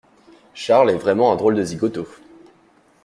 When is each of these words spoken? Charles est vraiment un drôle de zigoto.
Charles 0.55 0.89
est 0.89 0.97
vraiment 0.97 1.31
un 1.31 1.35
drôle 1.35 1.53
de 1.53 1.63
zigoto. 1.63 2.07